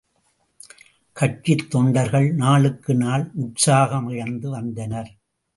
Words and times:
கட்சித் 1.13 1.69
தொண்டர்கள் 1.69 2.33
நாளுக்கு 2.33 2.95
நாள் 2.95 3.31
உற்சாகமிழந்து 3.41 4.47
வந்தனர். 4.47 5.11